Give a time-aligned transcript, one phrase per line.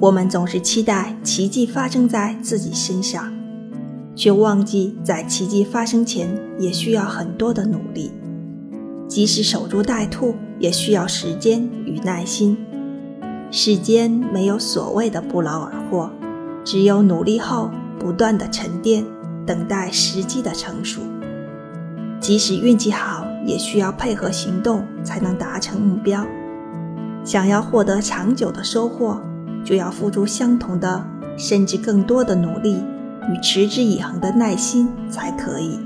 [0.00, 3.32] 我们总是期待奇迹发生在自己身上，
[4.16, 6.28] 却忘记在奇迹发生前
[6.58, 8.12] 也需要很多的努力。
[9.06, 12.56] 即使守株待兔，也需要时间与耐心。
[13.50, 16.10] 世间没有所谓的不劳而获，
[16.64, 19.04] 只有努力后不断的沉淀，
[19.46, 21.00] 等待时机的成熟。
[22.18, 26.26] 即使运气好，也需要配合行动才能达成目标。
[27.22, 29.20] 想要获得长久的收获，
[29.64, 31.04] 就要付出相同的，
[31.36, 32.82] 甚至更多的努力
[33.32, 35.80] 与持之以恒的耐心才可以。